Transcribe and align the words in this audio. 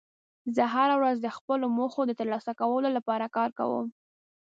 زه 0.55 0.63
هره 0.73 0.95
ورځ 1.01 1.17
د 1.21 1.27
خپلو 1.37 1.65
موخو 1.77 2.01
د 2.05 2.11
ترلاسه 2.19 2.51
کولو 2.61 2.89
لپاره 2.97 3.25
کار 3.37 3.49
کوم 3.59 3.85